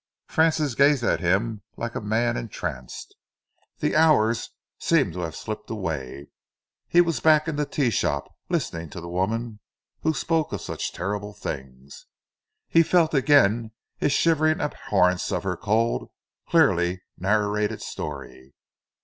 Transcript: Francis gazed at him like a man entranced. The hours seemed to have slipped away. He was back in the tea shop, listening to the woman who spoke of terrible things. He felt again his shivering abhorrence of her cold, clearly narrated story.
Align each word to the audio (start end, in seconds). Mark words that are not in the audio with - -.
Francis 0.25 0.73
gazed 0.73 1.03
at 1.03 1.19
him 1.19 1.61
like 1.77 1.93
a 1.93 2.01
man 2.01 2.35
entranced. 2.35 3.13
The 3.81 3.95
hours 3.95 4.49
seemed 4.79 5.13
to 5.13 5.19
have 5.19 5.35
slipped 5.35 5.69
away. 5.69 6.25
He 6.87 7.01
was 7.01 7.19
back 7.19 7.47
in 7.47 7.55
the 7.55 7.67
tea 7.67 7.91
shop, 7.91 8.33
listening 8.49 8.89
to 8.89 8.99
the 8.99 9.07
woman 9.07 9.59
who 10.01 10.15
spoke 10.15 10.51
of 10.53 10.65
terrible 10.91 11.35
things. 11.35 12.07
He 12.67 12.81
felt 12.81 13.13
again 13.13 13.73
his 13.99 14.11
shivering 14.11 14.59
abhorrence 14.59 15.31
of 15.31 15.43
her 15.43 15.55
cold, 15.55 16.09
clearly 16.49 17.03
narrated 17.19 17.79
story. 17.83 18.55